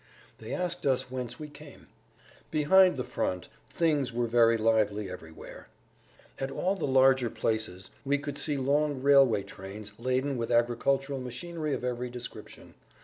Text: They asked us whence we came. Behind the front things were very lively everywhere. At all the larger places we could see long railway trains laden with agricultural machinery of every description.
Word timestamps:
They 0.39 0.51
asked 0.51 0.87
us 0.87 1.11
whence 1.11 1.39
we 1.39 1.47
came. 1.47 1.85
Behind 2.49 2.97
the 2.97 3.03
front 3.03 3.49
things 3.69 4.11
were 4.11 4.25
very 4.25 4.57
lively 4.57 5.11
everywhere. 5.11 5.67
At 6.39 6.49
all 6.49 6.73
the 6.75 6.87
larger 6.87 7.29
places 7.29 7.91
we 8.03 8.17
could 8.17 8.39
see 8.39 8.57
long 8.57 9.03
railway 9.03 9.43
trains 9.43 9.93
laden 9.99 10.37
with 10.37 10.51
agricultural 10.51 11.19
machinery 11.19 11.75
of 11.75 11.83
every 11.83 12.09
description. 12.09 12.73